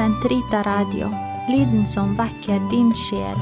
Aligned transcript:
Sentrita 0.00 0.62
Radio, 0.62 1.10
lyden 1.52 1.86
som 1.86 2.14
vekker 2.16 2.62
din 2.70 2.88
sjel. 2.96 3.40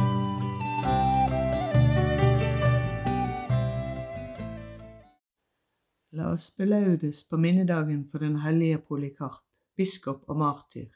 La 6.11 6.33
oss 6.33 6.49
belaudes 6.59 7.21
på 7.31 7.39
minnedagen 7.39 8.01
for 8.11 8.19
den 8.19 8.41
hellige 8.43 8.81
Polikarp, 8.89 9.45
biskop 9.77 10.25
og 10.27 10.41
martyr. 10.41 10.89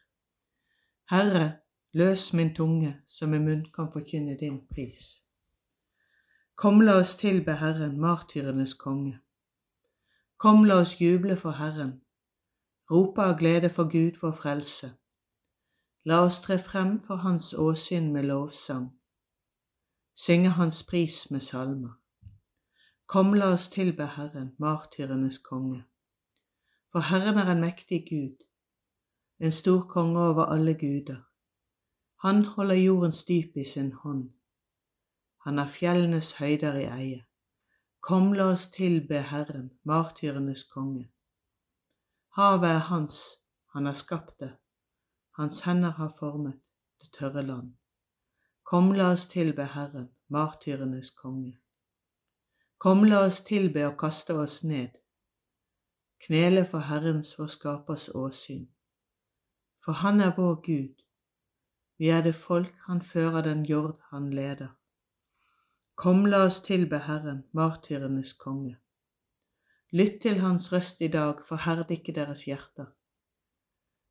Herre, 1.14 1.44
løs 1.94 2.32
min 2.32 2.50
tunge, 2.56 2.96
så 3.06 3.28
min 3.30 3.44
munn 3.44 3.62
kan 3.74 3.92
forkynne 3.92 4.34
din 4.40 4.56
pris. 4.66 5.12
Kom, 6.56 6.80
la 6.80 6.96
oss 7.04 7.12
tilbe 7.20 7.54
Herren, 7.60 8.00
martyrenes 8.00 8.74
konge. 8.74 9.20
Kom, 10.42 10.64
la 10.64 10.80
oss 10.82 10.96
juble 10.98 11.36
for 11.36 11.54
Herren, 11.62 12.00
rope 12.90 13.22
av 13.22 13.38
glede 13.38 13.70
for 13.70 13.86
Gud 13.94 14.18
vår 14.24 14.34
frelse. 14.42 14.90
La 16.04 16.24
oss 16.24 16.40
tre 16.42 16.58
frem 16.58 17.00
for 17.06 17.16
Hans 17.22 17.52
åsyn 17.54 18.12
med 18.12 18.24
lovsang, 18.24 18.88
synge 20.14 20.50
Hans 20.50 20.82
pris 20.82 21.30
med 21.30 21.40
salmer. 21.40 21.92
Kom, 23.06 23.34
la 23.34 23.52
oss 23.52 23.68
tilbe 23.68 24.06
Herren, 24.06 24.54
martyrenes 24.58 25.38
konge. 25.38 25.84
For 26.92 27.00
Herren 27.00 27.38
er 27.38 27.52
en 27.52 27.60
mektig 27.60 28.00
Gud, 28.08 28.42
en 29.38 29.52
stor 29.52 29.84
konge 29.88 30.20
over 30.20 30.44
alle 30.44 30.74
guder. 30.74 31.20
Han 32.26 32.44
holder 32.44 32.74
jordens 32.74 33.24
dyp 33.24 33.56
i 33.56 33.64
sin 33.64 33.92
hånd. 33.92 34.30
Han 35.44 35.58
har 35.58 35.68
fjellenes 35.68 36.32
høyder 36.32 36.80
i 36.80 36.84
eie. 36.84 37.24
Kom, 38.00 38.32
la 38.32 38.48
oss 38.56 38.66
tilbe 38.74 39.22
Herren, 39.22 39.70
martyrenes 39.84 40.64
konge. 40.64 41.06
Havet 42.34 42.70
er 42.70 42.84
hans, 42.90 43.22
han 43.72 43.86
har 43.86 43.94
skapt 43.94 44.40
det, 44.40 44.52
hans 45.38 45.60
hender 45.60 45.90
har 45.90 46.14
formet 46.18 46.60
det 47.00 47.12
tørre 47.12 47.42
land. 47.42 47.72
Kom, 48.64 48.92
la 48.92 49.10
oss 49.12 49.26
tilbe 49.28 49.64
Herren, 49.74 50.08
martyrenes 50.28 51.10
konge. 51.10 51.58
Kom, 52.78 53.04
la 53.04 53.24
oss 53.26 53.40
tilbe 53.44 53.86
og 53.86 53.98
kaste 54.00 54.34
oss 54.34 54.62
ned, 54.64 54.90
knele 56.26 56.66
for 56.70 56.88
Herrens 56.88 57.34
vår 57.38 57.50
Skapers 57.56 58.08
åsyn. 58.14 58.66
For 59.84 59.92
Han 59.92 60.20
er 60.20 60.34
vår 60.36 60.60
Gud, 60.66 61.02
vi 61.98 62.08
er 62.08 62.22
det 62.22 62.34
folk 62.34 62.74
Han 62.86 63.02
fører 63.02 63.42
den 63.42 63.64
jord 63.64 63.98
Han 64.10 64.30
leder. 64.30 64.72
Kom, 65.94 66.24
la 66.26 66.44
oss 66.46 66.62
tilbe 66.62 66.98
Herren, 66.98 67.44
martyrenes 67.52 68.32
konge. 68.32 68.76
Lytt 69.92 70.22
til 70.22 70.40
hans 70.40 70.72
røst 70.72 71.00
i 71.00 71.08
dag, 71.08 71.44
forherd 71.46 71.90
ikke 71.90 72.14
deres 72.16 72.44
hjerter. 72.48 72.88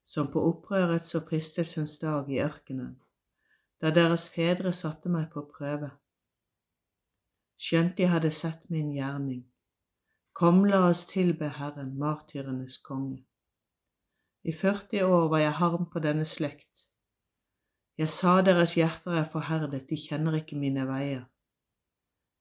Som 0.04 0.32
på 0.34 0.42
opprørets 0.50 1.16
og 1.16 1.28
fristelsens 1.30 1.98
dag 2.02 2.30
i 2.30 2.42
ørkenen, 2.44 2.96
da 3.82 3.92
deres 3.94 4.28
fedre 4.34 4.74
satte 4.74 5.10
meg 5.10 5.30
på 5.34 5.44
prøve. 5.54 5.92
Skjønt 7.62 7.98
de 7.98 8.10
hadde 8.10 8.32
sett 8.34 8.68
min 8.74 8.92
gjerning. 8.96 9.44
Kom, 10.34 10.64
la 10.66 10.84
oss 10.90 11.06
tilbe 11.10 11.50
Herren, 11.58 11.94
martyrenes 12.00 12.78
konge. 12.86 13.22
I 14.44 14.54
40 14.58 15.06
år 15.06 15.28
var 15.30 15.44
jeg 15.44 15.58
harm 15.62 15.86
på 15.94 16.02
denne 16.02 16.26
slekt. 16.26 16.88
Jeg 17.98 18.10
sa 18.10 18.40
deres 18.42 18.74
hjerter 18.74 19.20
er 19.22 19.28
forherdet, 19.30 19.84
de 19.90 20.00
kjenner 20.00 20.40
ikke 20.40 20.58
mine 20.58 20.88
veier. 20.90 21.28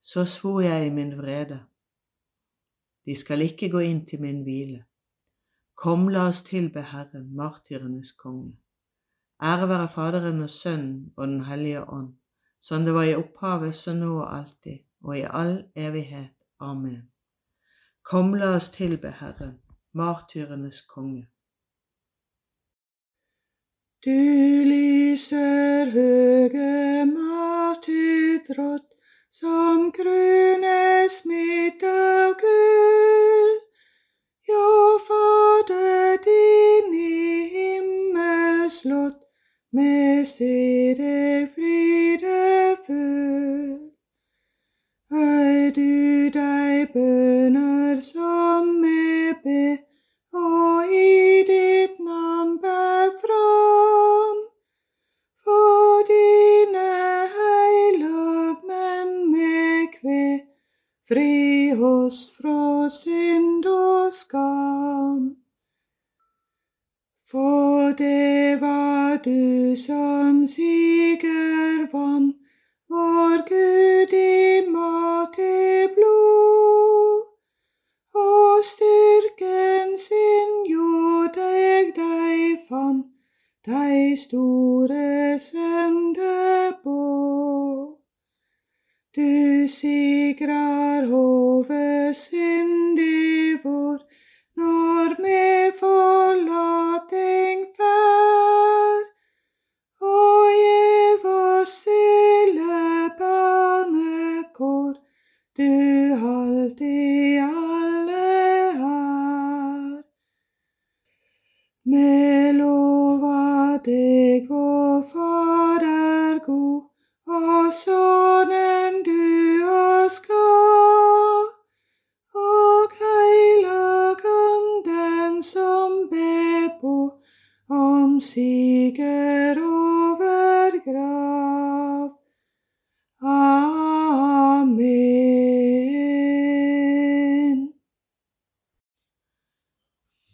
Så 0.01 0.25
svor 0.25 0.63
jeg 0.65 0.87
i 0.87 0.95
min 0.95 1.13
vrede 1.19 1.59
de 3.05 3.15
skal 3.15 3.41
ikke 3.41 3.69
gå 3.73 3.81
inn 3.85 4.03
til 4.05 4.21
min 4.21 4.43
hvile. 4.45 4.83
Kom, 5.81 6.09
la 6.13 6.27
oss 6.29 6.43
tilbe 6.45 6.81
Herren, 6.85 7.31
martyrenes 7.35 8.11
konge. 8.13 8.51
Ære 9.41 9.69
være 9.69 9.87
Faderen 9.89 10.41
og 10.45 10.49
Sønnen 10.53 11.13
og 11.17 11.27
Den 11.27 11.39
hellige 11.47 11.81
ånd, 11.89 12.11
som 12.61 12.85
det 12.85 12.93
var 12.93 13.07
i 13.09 13.15
opphavet, 13.15 13.73
så 13.75 13.93
nå 13.97 14.11
og 14.19 14.27
alltid, 14.37 14.77
og 15.01 15.17
i 15.17 15.23
all 15.25 15.55
evighet. 15.75 16.35
Amen. 16.59 17.09
Kom, 18.05 18.35
la 18.37 18.51
oss 18.59 18.69
tilbe 18.75 19.09
Herren, 19.23 19.57
martyrenes 19.93 20.81
konge. 20.93 21.25
Du 24.05 24.21
lyser 24.69 25.89
høge 25.97 27.05
martyrdrott, 27.15 28.89
som 29.31 29.89
krones 29.97 31.21
midt 31.25 31.89
av 31.89 32.37
gull. 32.45 33.30
Slått, 38.81 39.21
med 39.73 40.27
se 40.27 40.93
deg 40.97 41.49
frydefull. 41.55 42.91
Høy 45.11 45.71
du 45.77 46.29
deg 46.35 46.93
bønner 46.93 47.99
som 48.11 48.40
du 69.25 69.75
som 69.75 70.47
siger 70.47 71.91
vann, 71.91 72.33
vår 72.89 73.37
Gud 73.49 74.13
i 74.13 74.69
mat 74.69 75.37
i 75.37 75.87
blod. 75.95 77.21
Og 78.15 78.63
styrken 78.71 79.97
sin 79.97 80.51
jo 80.71 81.27
deg 81.35 81.93
deg 81.95 82.57
fant, 82.69 83.07
deg 83.65 84.19
store 84.19 85.39
syndebåt. 85.39 86.81
Du 89.15 89.67
sigrar 89.67 90.80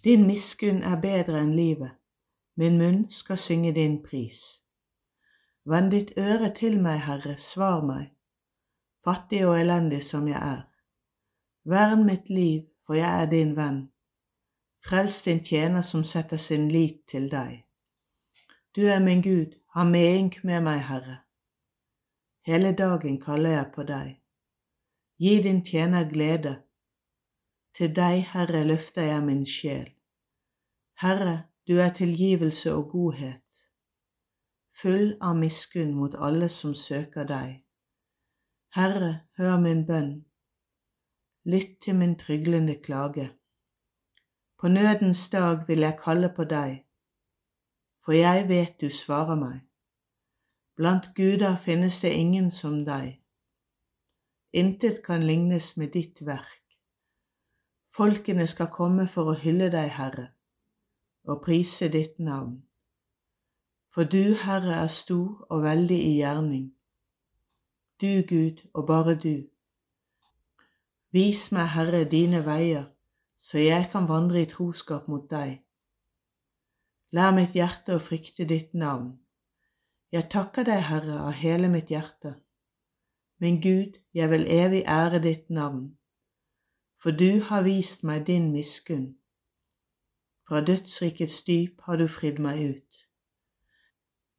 Din 0.08 0.24
miskunn 0.24 0.86
er 0.88 1.02
bedre 1.04 1.42
enn 1.44 1.50
livet, 1.58 1.92
min 2.56 2.78
munn 2.80 3.00
skal 3.12 3.40
synge 3.44 3.74
din 3.76 3.98
pris. 4.04 4.44
Vend 5.68 5.92
ditt 5.92 6.14
øre 6.16 6.48
til 6.56 6.78
meg, 6.80 7.02
Herre, 7.04 7.34
svar 7.38 7.82
meg, 7.84 8.06
fattig 9.04 9.42
og 9.48 9.58
elendig 9.60 10.00
som 10.08 10.30
jeg 10.32 10.40
er. 10.40 10.62
Vern 11.68 12.06
mitt 12.08 12.30
liv, 12.32 12.62
for 12.86 12.96
jeg 12.96 13.24
er 13.24 13.28
din 13.34 13.52
venn. 13.58 13.82
Frels 14.88 15.18
din 15.26 15.44
tjener 15.44 15.84
som 15.90 16.08
setter 16.08 16.40
sin 16.40 16.70
lit 16.72 17.04
til 17.12 17.28
deg. 17.34 17.66
Du 18.76 18.86
er 18.88 19.04
min 19.04 19.26
Gud, 19.28 19.60
ha 19.76 19.84
meink 19.84 20.40
med 20.48 20.64
meg, 20.70 20.86
Herre. 20.88 21.18
Hele 22.48 22.72
dagen 22.72 23.20
kaller 23.28 23.58
jeg 23.58 23.68
på 23.76 23.84
deg. 23.92 24.16
Gi 25.20 25.36
din 25.44 25.62
tjener 25.68 26.08
glede. 26.08 26.56
Til 27.76 27.92
deg, 27.92 28.24
Herre, 28.32 28.64
løfter 28.64 29.12
jeg 29.12 29.28
min 29.28 29.46
sjel. 29.46 29.97
Herre, 31.02 31.44
du 31.68 31.78
er 31.80 31.94
tilgivelse 31.94 32.74
og 32.74 32.90
godhet 32.92 33.48
full 34.82 35.16
av 35.22 35.38
miskunn 35.38 35.94
mot 35.98 36.16
alle 36.28 36.50
som 36.54 36.76
søker 36.78 37.26
deg. 37.30 37.62
Herre, 38.78 39.12
hør 39.40 39.58
min 39.62 39.86
bønn. 39.88 40.12
Lytt 41.50 41.80
til 41.82 41.98
min 41.98 42.14
tryglende 42.20 42.76
klage. 42.84 43.32
På 44.60 44.68
nødens 44.68 45.24
dag 45.34 45.64
vil 45.68 45.86
jeg 45.86 46.00
kalle 46.04 46.30
på 46.30 46.44
deg. 46.44 46.84
for 48.08 48.16
jeg 48.16 48.48
vet 48.50 48.82
du 48.82 48.90
svarer 48.90 49.36
meg. 49.36 49.60
Blant 50.78 51.10
guder 51.16 51.58
finnes 51.58 52.00
det 52.00 52.12
ingen 52.16 52.52
som 52.52 52.86
deg. 52.86 53.18
Intet 54.54 55.02
kan 55.04 55.24
lignes 55.24 55.78
med 55.78 55.92
ditt 55.92 56.26
verk. 56.26 56.64
Folkene 57.98 58.48
skal 58.48 58.72
komme 58.72 59.08
for 59.08 59.34
å 59.34 59.36
hylle 59.36 59.68
deg, 59.72 59.90
Herre, 59.90 60.30
og 61.28 61.42
prise 61.44 61.90
ditt 61.92 62.20
navn. 62.20 62.64
For 63.94 64.04
du, 64.04 64.34
Herre, 64.44 64.76
er 64.84 64.88
stor 64.88 65.46
og 65.50 65.64
veldig 65.64 65.98
i 65.98 66.16
gjerning. 66.22 66.68
Du, 68.02 68.22
Gud, 68.30 68.64
og 68.74 68.88
bare 68.88 69.16
du. 69.16 69.36
Vis 71.12 71.52
meg, 71.52 71.72
Herre, 71.74 72.04
dine 72.06 72.44
veier, 72.46 72.86
så 73.38 73.60
jeg 73.60 73.90
kan 73.92 74.08
vandre 74.10 74.42
i 74.42 74.50
troskap 74.50 75.08
mot 75.08 75.26
deg. 75.32 75.60
Lær 77.12 77.32
mitt 77.36 77.56
hjerte 77.56 77.96
å 77.96 78.04
frykte 78.04 78.46
ditt 78.46 78.74
navn. 78.78 79.16
Jeg 80.12 80.30
takker 80.32 80.68
deg, 80.68 80.84
Herre, 80.88 81.22
av 81.28 81.36
hele 81.40 81.72
mitt 81.72 81.92
hjerte. 81.92 82.36
Min 83.40 83.62
Gud, 83.62 84.00
jeg 84.14 84.30
vil 84.32 84.46
evig 84.50 84.84
ære 84.88 85.20
ditt 85.24 85.50
navn, 85.50 85.98
for 87.02 87.12
du 87.12 87.44
har 87.50 87.66
vist 87.68 88.04
meg 88.04 88.26
din 88.28 88.52
miskunn. 88.52 89.16
Fra 90.48 90.62
dødsrikets 90.62 91.44
dyp 91.44 91.82
har 91.82 91.96
du 91.96 92.08
fridd 92.08 92.40
meg 92.40 92.60
ut. 92.70 93.08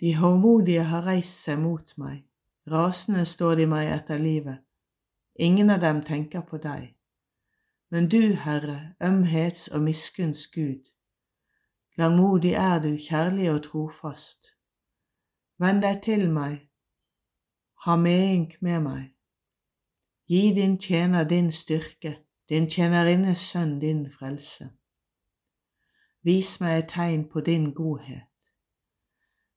De 0.01 0.15
håndmodige 0.17 0.85
har 0.89 1.05
reist 1.07 1.43
seg 1.45 1.59
mot 1.61 1.93
meg, 1.99 2.23
rasende 2.71 3.25
står 3.27 3.59
de 3.61 3.67
meg 3.67 3.91
etter 3.93 4.21
livet. 4.23 4.63
Ingen 5.35 5.71
av 5.71 5.81
dem 5.81 6.01
tenker 6.03 6.41
på 6.41 6.57
deg. 6.63 6.95
Men 7.91 8.09
du, 8.09 8.33
Herre, 8.45 8.95
ømhets 9.05 9.69
og 9.69 9.85
miskunns 9.85 10.47
Gud, 10.47 10.89
langmodig 11.99 12.55
er 12.55 12.81
du, 12.85 12.95
kjærlig 12.97 13.51
og 13.53 13.63
trofast. 13.69 14.53
Vend 15.59 15.83
deg 15.83 16.03
til 16.09 16.29
meg, 16.31 16.69
ha 17.85 17.97
medynk 17.97 18.57
med 18.63 18.81
meg. 18.89 19.05
Gi 20.29 20.53
din 20.55 20.79
tjener 20.79 21.25
din 21.25 21.53
styrke, 21.53 22.17
din 22.49 22.69
tjenerinnes 22.71 23.45
sønn 23.53 23.79
din 23.81 24.07
frelse. 24.13 24.71
Vis 26.29 26.59
meg 26.61 26.79
et 26.79 26.89
tegn 26.93 27.23
på 27.33 27.41
din 27.41 27.71
godhet. 27.73 28.49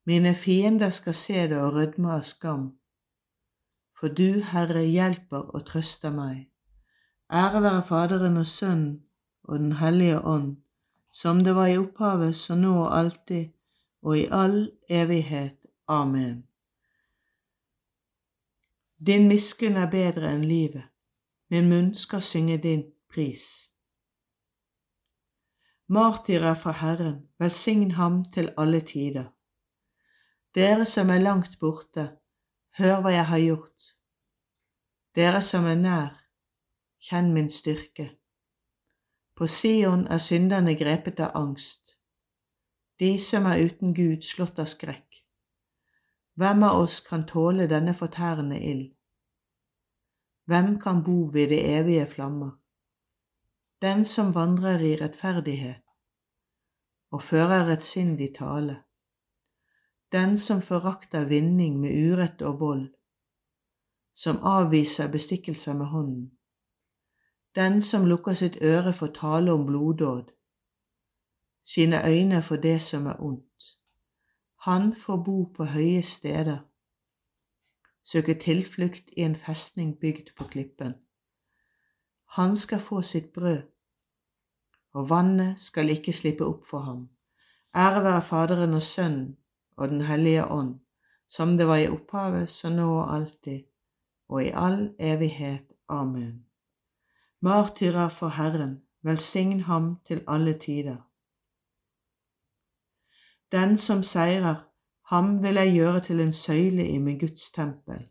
Mine 0.06 0.36
fiender 0.36 0.90
skal 0.90 1.14
se 1.14 1.48
det 1.50 1.58
og 1.58 1.74
rødme 1.74 2.14
av 2.14 2.22
skam. 2.22 2.72
For 4.00 4.08
du, 4.08 4.42
Herre, 4.52 4.84
hjelper 4.88 5.50
og 5.56 5.66
trøster 5.66 6.14
meg. 6.16 6.48
Ære 7.32 7.62
være 7.64 7.84
Faderen 7.88 8.38
og 8.38 8.48
Sønnen 8.48 9.04
og 9.44 9.60
Den 9.60 9.72
hellige 9.72 10.22
ånd, 10.22 10.56
som 11.12 11.44
det 11.44 11.56
var 11.56 11.68
i 11.68 11.78
opphavet, 11.78 12.36
så 12.36 12.56
nå 12.56 12.74
og 12.84 12.98
alltid, 13.00 13.50
og 14.02 14.18
i 14.20 14.28
all 14.32 14.72
evighet. 14.90 15.58
Amen. 15.88 16.44
Din 19.06 19.28
miskunn 19.28 19.76
er 19.76 19.90
bedre 19.90 20.32
enn 20.36 20.46
livet, 20.46 20.84
min 21.50 21.70
munn 21.70 21.96
skal 21.96 22.22
synge 22.22 22.58
din 22.58 22.84
pris. 23.14 23.71
Martyrer 25.92 26.56
fra 26.56 26.72
Herren, 26.72 27.28
velsign 27.40 27.92
ham 27.92 28.22
til 28.32 28.54
alle 28.58 28.80
tider. 28.82 29.26
Dere 30.56 30.86
som 30.86 31.10
er 31.10 31.20
langt 31.20 31.58
borte, 31.60 32.06
hør 32.80 33.02
hva 33.04 33.12
jeg 33.12 33.26
har 33.28 33.42
gjort. 33.44 33.88
Dere 35.16 35.42
som 35.44 35.68
er 35.68 35.76
nær, 35.82 36.14
kjenn 37.04 37.34
min 37.36 37.50
styrke. 37.52 38.06
På 39.36 39.50
Sion 39.52 40.08
er 40.08 40.24
synderne 40.24 40.78
grepet 40.80 41.20
av 41.20 41.36
angst, 41.42 41.98
de 43.04 43.12
som 43.20 43.52
er 43.52 43.66
uten 43.66 43.92
Gud 43.92 44.24
slått 44.24 44.64
av 44.64 44.72
skrekk. 44.72 45.20
Hvem 46.40 46.64
av 46.70 46.86
oss 46.86 47.02
kan 47.04 47.28
tåle 47.28 47.68
denne 47.68 47.98
fortærende 48.00 48.64
ild? 48.64 48.88
Hvem 50.48 50.78
kan 50.80 51.04
bo 51.04 51.26
ved 51.36 51.52
de 51.52 51.60
evige 51.76 52.08
flammer? 52.16 52.61
Den 53.82 54.06
som 54.06 54.34
vandrer 54.36 54.80
i 54.80 54.96
rettferdighet 54.96 55.82
og 57.12 57.24
fører 57.24 57.66
rettsindig 57.70 58.30
tale. 58.36 58.78
Den 60.12 60.38
som 60.38 60.62
forakter 60.62 61.26
vinning 61.26 61.80
med 61.80 61.92
urett 61.92 62.42
og 62.42 62.60
vold, 62.60 62.88
som 64.14 64.38
avviser 64.44 65.12
bestikkelser 65.12 65.74
med 65.74 65.86
hånden. 65.86 66.32
Den 67.56 67.82
som 67.82 68.06
lukker 68.06 68.34
sitt 68.34 68.58
øre 68.62 68.94
for 68.94 69.08
tale 69.08 69.52
om 69.52 69.66
bloddåd, 69.66 70.32
sine 71.64 72.08
øyne 72.08 72.44
for 72.44 72.56
det 72.56 72.82
som 72.82 73.08
er 73.08 73.20
ondt 73.20 73.78
han 74.62 74.96
får 74.96 75.18
bo 75.26 75.38
på 75.56 75.66
høye 75.66 76.02
steder, 76.06 76.60
søke 78.06 78.36
tilflukt 78.38 79.10
i 79.18 79.24
en 79.26 79.36
festning 79.36 79.96
bygd 80.00 80.36
på 80.38 80.46
klippen. 80.54 80.94
Han 82.32 82.56
skal 82.56 82.80
få 82.80 83.02
sitt 83.02 83.34
brød, 83.34 83.62
og 84.94 85.10
vannet 85.10 85.60
skal 85.60 85.90
ikke 85.90 86.14
slippe 86.14 86.46
opp 86.46 86.68
for 86.68 86.80
ham. 86.80 87.10
Ære 87.76 88.04
være 88.04 88.22
Faderen 88.22 88.74
og 88.74 88.82
Sønnen 88.82 89.38
og 89.76 89.90
Den 89.90 90.02
hellige 90.02 90.46
ånd, 90.46 90.80
som 91.28 91.58
det 91.58 91.68
var 91.68 91.76
i 91.78 91.88
opphavet, 91.88 92.50
så 92.50 92.70
nå 92.70 92.88
og 93.00 93.14
alltid, 93.16 93.64
og 94.30 94.46
i 94.46 94.52
all 94.54 94.96
evighet. 95.00 95.66
Amen. 95.90 96.46
Martyrer 97.42 98.10
for 98.10 98.28
Herren, 98.28 98.82
velsign 99.02 99.60
ham 99.60 100.00
til 100.06 100.24
alle 100.28 100.54
tider. 100.60 100.98
Den 103.52 103.78
som 103.78 104.04
seirer, 104.04 104.56
ham 105.06 105.44
vil 105.44 105.56
jeg 105.56 105.74
gjøre 105.74 106.00
til 106.00 106.20
en 106.20 106.34
søyle 106.34 106.88
i 106.88 106.98
min 106.98 107.20
Guds 107.20 107.52
tempel. 107.52 108.08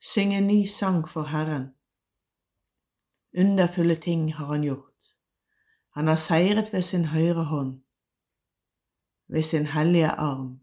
Syng 0.00 0.34
en 0.34 0.46
ny 0.46 0.64
sang 0.66 1.08
for 1.08 1.22
Herren. 1.22 1.74
Underfulle 3.38 3.96
ting 3.96 4.34
har 4.34 4.46
han 4.46 4.62
gjort. 4.62 4.92
Han 5.94 6.06
har 6.06 6.16
seiret 6.16 6.72
ved 6.72 6.82
sin 6.82 7.04
høyre 7.04 7.44
hånd, 7.44 7.82
ved 9.28 9.42
sin 9.42 9.66
hellige 9.66 10.08
arm. 10.08 10.60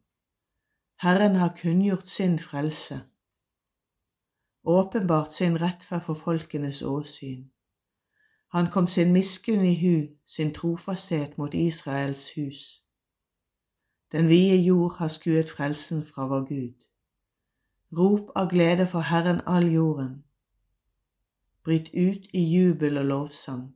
Herren 1.01 1.35
har 1.35 1.55
kunngjort 1.61 2.07
sin 2.07 2.39
frelse, 2.39 3.01
åpenbart 4.63 5.33
sin 5.33 5.61
rettferd 5.61 6.01
for 6.05 6.13
folkenes 6.13 6.81
åsyn. 6.81 7.51
Han 8.51 8.67
kom 8.71 8.87
sin 8.87 9.13
miskunn 9.13 9.65
i 9.65 9.75
hu, 9.81 10.07
sin 10.25 10.53
trofasthet 10.53 11.37
mot 11.37 11.53
Israels 11.53 12.33
hus. 12.35 12.83
Den 14.11 14.27
vide 14.27 14.57
jord 14.61 14.97
har 14.97 15.07
skuet 15.07 15.49
frelsen 15.49 16.05
fra 16.05 16.25
vår 16.27 16.45
Gud. 16.49 16.73
Rop 17.97 18.31
av 18.35 18.49
glede 18.49 18.87
for 18.87 18.99
Herren 18.99 19.41
all 19.45 19.71
jorden. 19.73 20.23
Bryt 21.63 21.89
ut 21.93 22.27
i 22.33 22.43
jubel 22.55 22.97
og 22.97 23.05
lovsang. 23.05 23.75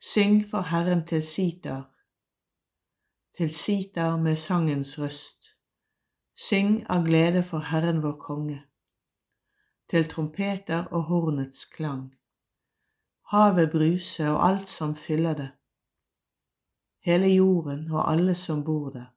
Syng 0.00 0.44
for 0.50 0.60
Herren 0.60 1.06
til 1.06 1.22
sitar, 1.22 1.90
til 3.36 3.54
sitar 3.54 4.16
med 4.16 4.36
sangens 4.36 4.98
røst. 4.98 5.54
Syng 6.34 6.84
av 6.90 7.04
glede 7.06 7.42
for 7.42 7.58
Herren 7.58 8.02
vår 8.02 8.16
konge, 8.22 8.60
til 9.90 10.04
trompeter 10.10 10.84
og 10.90 11.02
hornets 11.02 11.64
klang. 11.64 12.14
Havet 13.30 13.70
bruser 13.70 14.28
og 14.28 14.44
alt 14.48 14.68
som 14.68 14.96
fyller 14.96 15.34
det, 15.34 15.50
hele 17.02 17.26
jorden 17.26 17.90
og 17.90 18.10
alle 18.12 18.34
som 18.34 18.64
bor 18.64 18.90
der. 18.90 19.10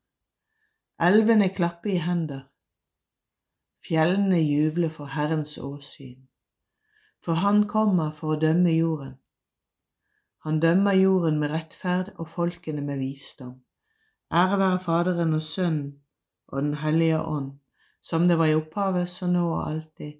Elvene 1.01 1.49
klapper 1.49 1.89
i 1.89 1.97
hender. 1.97 2.41
Fjellene 3.87 4.41
jubler 4.41 4.89
for 4.89 5.05
Herrens 5.05 5.57
åsyn. 5.57 6.30
For 7.25 7.33
Han 7.33 7.67
kommer 7.67 8.11
for 8.11 8.35
å 8.35 8.39
dømme 8.39 8.71
jorden. 8.73 9.17
Han 10.41 10.59
dømmer 10.59 10.97
jorden 10.97 11.37
med 11.39 11.51
rettferd 11.51 12.13
og 12.17 12.29
folkene 12.29 12.81
med 12.81 12.97
visdom. 12.97 13.59
Ære 14.33 14.57
være 14.57 14.79
Faderen 14.79 15.33
og 15.37 15.43
Sønnen 15.43 15.99
og 16.47 16.61
Den 16.61 16.73
hellige 16.73 17.19
ånd, 17.21 17.51
som 18.01 18.27
det 18.27 18.37
var 18.37 18.49
i 18.49 18.55
opphavet, 18.55 19.09
så 19.09 19.27
nå 19.27 19.43
og 19.51 19.67
alltid, 19.67 20.13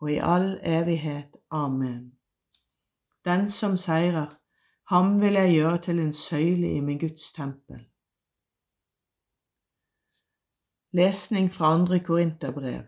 og 0.00 0.10
i 0.12 0.18
all 0.18 0.58
evighet. 0.62 1.36
Amen. 1.50 2.12
Den 3.24 3.48
som 3.50 3.76
seirer, 3.76 4.34
ham 4.90 5.20
vil 5.20 5.38
jeg 5.38 5.54
gjøre 5.54 5.78
til 5.78 6.00
en 6.00 6.12
søyle 6.12 6.72
i 6.72 6.80
min 6.80 6.98
Guds 6.98 7.32
tempel. 7.32 7.86
Lesning 10.92 11.52
fra 11.52 11.74
andre 11.74 12.00
Korinterbrev. 12.00 12.82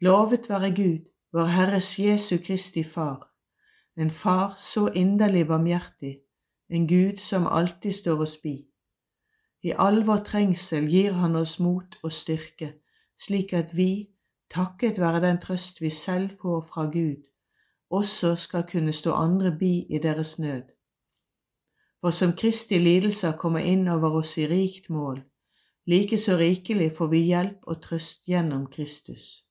Lovet 0.00 0.50
være 0.50 0.70
Gud, 0.76 1.13
vår 1.34 1.44
Herres 1.50 1.98
Jesu 1.98 2.38
Kristi 2.38 2.84
Far, 2.84 3.30
en 3.96 4.10
Far 4.10 4.54
så 4.56 4.88
inderlig 4.94 5.46
barmhjertig, 5.46 6.20
en 6.70 6.86
Gud 6.86 7.18
som 7.18 7.46
alltid 7.46 7.94
står 7.94 8.20
oss 8.22 8.34
bi. 8.42 8.52
I 9.62 9.72
all 9.74 10.04
vår 10.06 10.20
trengsel 10.28 10.86
gir 10.86 11.16
Han 11.18 11.34
oss 11.36 11.56
mot 11.58 11.96
og 12.02 12.12
styrke, 12.12 12.68
slik 13.18 13.52
at 13.52 13.74
vi, 13.74 14.10
takket 14.50 15.00
være 15.02 15.24
den 15.24 15.40
trøst 15.42 15.82
vi 15.82 15.90
selv 15.90 16.36
får 16.42 16.60
fra 16.68 16.84
Gud, 16.86 17.26
også 17.90 18.36
skal 18.36 18.62
kunne 18.70 18.92
stå 18.92 19.12
andre 19.12 19.50
bi 19.58 19.86
i 19.90 19.98
deres 19.98 20.38
nød. 20.38 20.70
For 22.00 22.10
som 22.10 22.36
Kristi 22.38 22.78
lidelser 22.78 23.32
kommer 23.32 23.58
inn 23.58 23.88
over 23.88 24.20
oss 24.20 24.36
i 24.38 24.46
rikt 24.46 24.86
mål, 24.88 25.24
like 25.86 26.18
så 26.18 26.38
rikelig 26.38 26.92
får 26.96 27.10
vi 27.10 27.24
hjelp 27.32 27.66
og 27.66 27.82
trøst 27.82 28.28
gjennom 28.30 28.66
Kristus. 28.70 29.44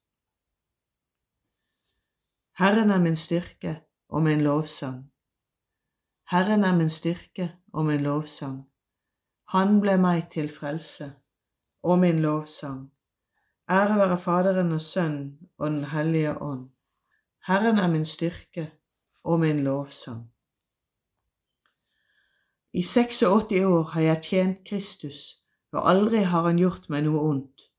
Herren 2.60 2.89
er 2.89 3.00
min 3.00 3.15
styrke 3.15 3.81
og 4.10 4.24
min 4.24 4.41
lovsang. 4.41 5.12
Herren 6.31 6.63
er 6.63 6.75
min 6.75 6.89
styrke 6.89 7.51
og 7.74 7.86
min 7.86 8.01
lovsang. 8.01 8.60
Han 9.50 9.79
ble 9.81 9.98
meg 9.98 10.27
til 10.31 10.51
frelse 10.53 11.07
og 11.83 12.00
min 12.00 12.19
lovsang. 12.19 12.91
Ære 13.69 13.98
være 13.98 14.17
Faderen 14.17 14.72
og 14.72 14.81
Sønnen 14.81 15.50
og 15.57 15.72
Den 15.72 15.83
hellige 15.83 16.41
ånd. 16.41 16.69
Herren 17.48 17.77
er 17.77 17.88
min 17.88 18.05
styrke 18.05 18.72
og 19.24 19.39
min 19.39 19.60
lovsang. 19.63 20.29
I 22.74 22.81
86 22.81 23.63
år 23.63 23.83
har 23.83 24.01
jeg 24.01 24.24
tjent 24.24 24.63
Kristus, 24.67 25.39
og 25.72 25.89
aldri 25.89 26.17
har 26.17 26.41
han 26.41 26.57
gjort 26.57 26.89
meg 26.89 27.03
noe 27.03 27.19
ondt. 27.19 27.69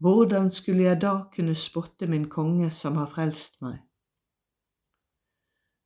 Hvordan 0.00 0.50
skulle 0.50 0.82
jeg 0.82 1.00
da 1.02 1.18
kunne 1.36 1.54
spotte 1.54 2.06
min 2.06 2.28
konge 2.28 2.70
som 2.70 2.96
har 2.96 3.06
frelst 3.06 3.60
meg? 3.62 3.78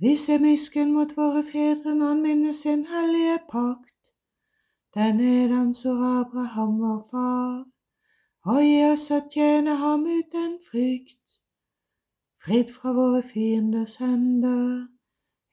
Vise 0.00 0.38
miskunn 0.38 0.92
mot 0.92 1.12
våre 1.16 1.42
fedre 1.42 1.94
når 1.94 2.08
han 2.08 2.22
minnes 2.22 2.58
sin 2.64 2.82
hellige 2.86 3.38
pakt, 3.52 4.12
den 4.94 5.16
nedansår 5.16 6.02
Abraham 6.08 6.74
vår 6.80 6.98
far, 7.10 7.64
og 8.44 8.60
gi 8.62 8.82
oss 8.90 9.06
å 9.10 9.22
tjene 9.32 9.78
ham 9.80 10.04
uten 10.04 10.58
frykt, 10.68 11.38
fritt 12.44 12.74
fra 12.74 12.92
våre 12.98 13.22
fienders 13.24 13.96
hender 14.02 14.84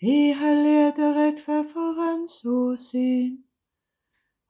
i 0.04 0.34
hellighet 0.36 1.00
og 1.00 1.16
rettferd 1.16 1.70
for 1.72 1.96
Hans 2.02 2.42
åsyn. 2.44 3.38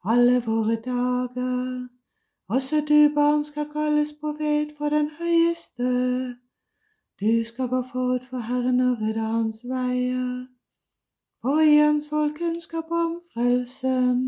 Alle 0.04 0.40
våre 0.42 0.76
dager, 0.88 1.88
også 2.50 2.82
du 2.90 3.14
barn 3.14 3.46
skal 3.46 3.70
kalles 3.72 4.18
profet 4.22 4.74
for 4.78 4.90
den 4.90 5.12
høyeste. 5.20 5.94
Du 7.24 7.44
skal 7.44 7.68
gå 7.68 7.82
forut 7.92 8.26
for 8.30 8.38
Herren 8.38 8.80
og 8.80 8.98
rydde 9.02 9.20
hans 9.20 9.64
veier, 9.70 10.48
for 11.42 11.62
gi 11.64 11.78
hans 11.78 12.10
folk 12.10 12.36
kunnskap 12.38 12.92
om 12.92 13.14
frelsen, 13.34 14.20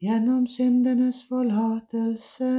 gjennom 0.00 0.46
syndenes 0.46 1.18
forlatelse, 1.28 2.54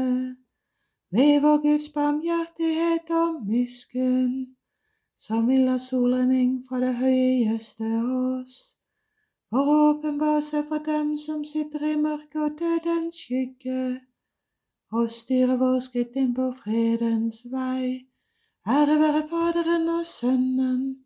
ved 1.15 1.41
vår 1.41 1.58
Guds 1.65 1.89
barmhjertighet 1.98 3.10
og 3.24 3.41
miskunn 3.50 4.55
som 5.17 5.48
vil 5.48 5.70
ha 5.74 5.77
solrenning 5.82 6.55
fra 6.70 6.86
det 6.86 6.96
høye 7.01 7.27
gjeste 7.48 7.91
oss, 8.22 8.55
for 9.50 9.75
å 9.75 9.84
åpenbare 9.89 10.41
seg 10.53 10.67
for 10.70 10.86
dem 10.94 11.15
som 11.17 11.46
sitter 11.55 11.91
i 11.94 11.96
mørket 12.08 12.41
og 12.48 12.60
dødens 12.62 13.24
skygge, 13.25 14.01
og 14.91 15.10
styre 15.22 15.58
våre 15.58 15.82
skritt 15.82 16.20
inn 16.20 16.36
på 16.38 16.51
fredens 16.65 17.48
vei. 17.50 18.05
Ære 18.67 19.00
være 19.00 19.27
Faderen 19.29 19.89
og 19.89 20.05
Sønnen 20.05 21.05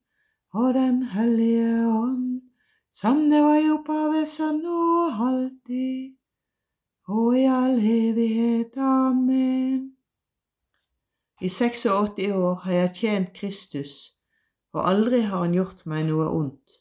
og 0.53 0.73
Den 0.73 1.03
hellige 1.03 1.87
ånd, 1.87 2.41
som 2.91 3.17
det 3.29 3.41
var 3.43 3.55
i 3.55 3.71
opphavet, 3.71 4.27
så 4.27 4.51
nå 4.55 4.75
og 5.05 5.27
alltid, 5.27 6.15
og 7.07 7.35
i 7.39 7.43
all 7.43 7.75
evighet. 7.83 8.77
Amen. 8.77 9.91
I 11.41 11.49
86 11.49 12.25
år 12.25 12.55
har 12.55 12.73
jeg 12.73 12.95
tjent 12.95 13.33
Kristus, 13.33 14.15
og 14.73 14.89
aldri 14.89 15.19
har 15.19 15.43
han 15.43 15.59
gjort 15.59 15.83
meg 15.85 16.07
noe 16.07 16.31
ondt. 16.31 16.79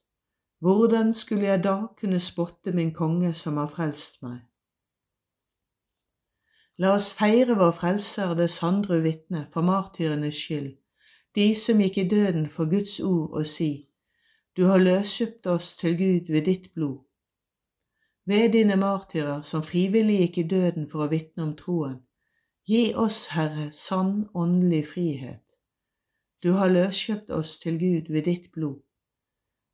Hvordan 0.62 1.10
skulle 1.14 1.50
jeg 1.50 1.64
da 1.64 1.76
kunne 1.98 2.20
spotte 2.20 2.72
min 2.72 2.94
konge 2.94 3.34
som 3.34 3.58
har 3.58 3.66
frelst 3.74 4.22
meg? 4.22 4.47
La 6.78 6.94
oss 6.94 7.12
feire 7.12 7.56
vår 7.58 7.72
frelser 7.74 8.34
det 8.38 8.50
sandre 8.54 9.00
vitne 9.02 9.46
for 9.52 9.66
martyrenes 9.66 10.38
skyld, 10.38 10.76
de 11.34 11.46
som 11.58 11.80
gikk 11.82 11.98
i 11.98 12.08
døden 12.08 12.48
for 12.54 12.70
Guds 12.70 13.00
ord, 13.00 13.30
og 13.30 13.46
si, 13.46 13.88
Du 14.56 14.66
har 14.66 14.78
løskjøpt 14.78 15.46
oss 15.46 15.76
til 15.76 15.96
Gud 15.98 16.32
ved 16.32 16.44
ditt 16.44 16.72
blod. 16.74 16.98
Ved 18.26 18.52
dine 18.52 18.76
martyrer 18.76 19.42
som 19.42 19.62
frivillig 19.62 20.18
gikk 20.20 20.38
i 20.38 20.48
døden 20.54 20.88
for 20.90 21.04
å 21.04 21.10
vitne 21.10 21.42
om 21.42 21.56
troen, 21.56 21.98
Gi 22.68 22.92
oss, 22.94 23.26
Herre, 23.32 23.70
sann 23.72 24.28
åndelig 24.34 24.82
frihet. 24.90 25.54
Du 26.42 26.52
har 26.52 26.68
løskjøpt 26.68 27.30
oss 27.30 27.54
til 27.62 27.78
Gud 27.80 28.10
ved 28.12 28.26
ditt 28.26 28.50
blod. 28.52 28.82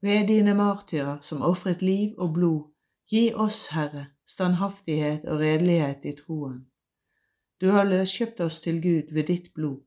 Ved 0.00 0.28
dine 0.28 0.54
martyrer 0.54 1.18
som 1.20 1.42
ofret 1.42 1.82
liv 1.82 2.14
og 2.18 2.32
blod, 2.36 2.60
gi 3.10 3.32
oss, 3.34 3.66
Herre, 3.74 4.06
standhaftighet 4.26 5.26
og 5.26 5.42
redelighet 5.42 6.06
i 6.06 6.12
troen. 6.20 6.62
Du 7.64 7.70
har 7.72 7.86
løskjøpt 7.88 8.40
oss 8.44 8.58
til 8.60 8.82
Gud 8.84 9.12
ved 9.16 9.30
ditt 9.30 9.46
blod. 9.56 9.78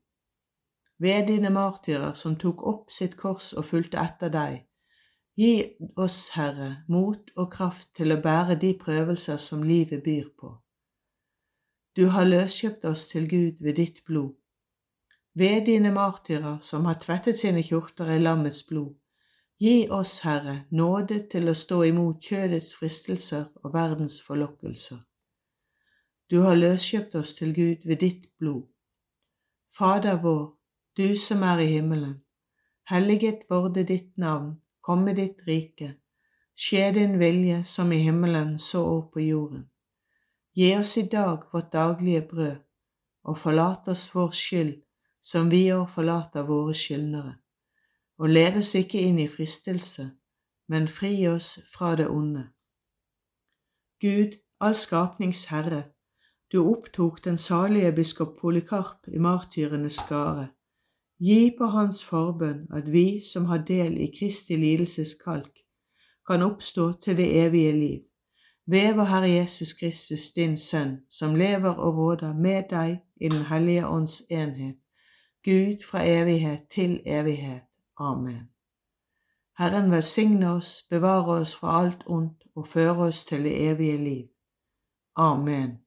Ved 0.98 1.28
dine 1.28 1.50
martyrer 1.54 2.14
som 2.18 2.36
tok 2.42 2.64
opp 2.72 2.94
sitt 2.96 3.12
kors 3.20 3.52
og 3.54 3.68
fulgte 3.70 4.00
etter 4.02 4.32
deg, 4.34 4.56
gi 5.38 5.52
oss, 5.94 6.16
Herre, 6.34 6.70
mot 6.90 7.30
og 7.36 7.52
kraft 7.54 7.92
til 8.00 8.16
å 8.16 8.18
bære 8.24 8.56
de 8.64 8.72
prøvelser 8.82 9.38
som 9.44 9.62
livet 9.62 10.02
byr 10.08 10.32
på. 10.42 10.50
Du 11.94 12.08
har 12.16 12.26
løskjøpt 12.26 12.88
oss 12.90 13.04
til 13.12 13.28
Gud 13.30 13.62
ved 13.68 13.78
ditt 13.78 14.02
blod. 14.10 14.34
Ved 15.38 15.68
dine 15.70 15.92
martyrer 15.94 16.58
som 16.66 16.90
har 16.90 16.98
tvettet 17.04 17.38
sine 17.44 17.62
kjorter 17.68 18.10
i 18.16 18.18
lammets 18.24 18.64
blod, 18.72 18.96
gi 19.62 19.76
oss, 20.00 20.16
Herre, 20.26 20.64
nåde 20.72 21.28
til 21.30 21.54
å 21.54 21.56
stå 21.62 21.84
imot 21.92 22.26
kjødets 22.26 22.74
fristelser 22.80 23.46
og 23.62 23.78
verdens 23.78 24.18
forlokkelser. 24.26 25.06
Du 26.32 26.42
har 26.42 26.56
løskjøpt 26.56 27.16
oss 27.16 27.34
til 27.34 27.54
Gud 27.56 27.88
ved 27.88 27.98
ditt 28.04 28.26
blod. 28.40 28.64
Fader 29.78 30.22
vår, 30.22 30.58
du 30.98 31.16
som 31.16 31.44
er 31.44 31.60
i 31.64 31.68
himmelen. 31.72 32.18
Helliget 32.90 33.46
vorde 33.50 33.84
ditt 33.84 34.18
navn, 34.18 34.62
komme 34.82 35.14
ditt 35.16 35.40
rike. 35.48 35.94
Skje 36.56 36.92
din 36.94 37.20
vilje 37.20 37.64
som 37.64 37.92
i 37.92 38.02
himmelen 38.04 38.58
så 38.60 38.84
opp 38.84 39.14
på 39.14 39.24
jorden. 39.24 39.68
Gi 40.58 40.72
oss 40.76 40.98
i 40.98 41.06
dag 41.08 41.44
vårt 41.54 41.72
daglige 41.74 42.22
brød, 42.22 42.56
og 43.24 43.38
forlat 43.38 43.88
oss 43.88 44.16
vår 44.16 44.32
skyld, 44.32 44.74
som 45.22 45.52
vi 45.52 45.68
òg 45.72 45.90
forlater 45.96 46.48
våre 46.48 46.74
skyldnere. 46.74 47.36
Og 48.18 48.30
led 48.30 48.58
oss 48.58 48.74
ikke 48.76 49.00
inn 49.00 49.20
i 49.20 49.28
fristelse, 49.28 50.10
men 50.68 50.88
fri 50.88 51.28
oss 51.28 51.60
fra 51.74 51.96
det 51.96 52.08
onde. 52.10 52.48
Gud, 54.02 54.40
all 54.60 54.76
skapnings 54.76 55.46
Herre, 55.46 55.84
du 56.52 56.62
opptok 56.64 57.24
den 57.26 57.38
salige 57.38 57.92
biskop 57.92 58.38
Polikarp 58.42 59.08
i 59.08 59.20
martyrenes 59.20 59.94
skare. 59.94 60.48
Gi 61.20 61.56
på 61.58 61.66
hans 61.66 62.04
forbønn 62.06 62.68
at 62.74 62.92
vi 62.92 63.22
som 63.32 63.46
har 63.46 63.66
del 63.68 63.98
i 63.98 64.12
Kristi 64.20 64.56
lidelses 64.56 65.16
kalk, 65.24 65.64
kan 66.28 66.42
oppstå 66.42 66.92
til 67.04 67.18
det 67.18 67.32
evige 67.46 67.72
liv 67.72 68.04
ved 68.68 68.94
vår 68.94 69.04
Herre 69.04 69.30
Jesus 69.30 69.74
Kristus, 69.74 70.32
din 70.36 70.58
Sønn, 70.58 70.98
som 71.10 71.36
lever 71.36 71.70
og 71.70 71.98
råder 71.98 72.34
med 72.34 72.64
deg 72.70 73.00
i 73.22 73.30
Den 73.30 73.46
hellige 73.46 73.88
ånds 73.88 74.22
enhet, 74.30 74.76
Gud 75.44 75.84
fra 75.90 76.04
evighet 76.04 76.68
til 76.70 77.02
evighet. 77.06 77.64
Amen. 78.00 78.50
Herren 79.58 79.92
velsigne 79.92 80.52
oss, 80.52 80.84
bevare 80.90 81.40
oss 81.42 81.56
fra 81.56 81.80
alt 81.84 82.04
ondt 82.06 82.44
og 82.56 82.68
føre 82.68 83.08
oss 83.08 83.26
til 83.26 83.44
det 83.44 83.70
evige 83.70 83.98
liv. 83.98 84.28
Amen. 85.16 85.87